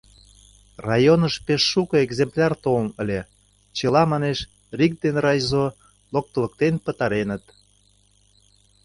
—Районыш 0.87 1.35
пеш 1.45 1.61
шуко 1.71 1.95
экземпляр 2.05 2.53
толын 2.63 2.89
ыле, 3.01 3.19
чыла, 3.77 4.03
манеш; 4.11 4.39
рик 4.77 4.93
ден 5.03 5.15
райзо 5.25 5.65
локтылыктен 6.13 6.75
пытареныт. 6.85 7.43